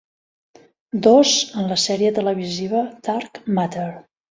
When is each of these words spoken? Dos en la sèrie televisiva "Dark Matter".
Dos 1.07 1.33
en 1.65 1.69
la 1.73 1.77
sèrie 1.83 2.13
televisiva 2.17 2.83
"Dark 3.11 3.41
Matter". 3.61 3.89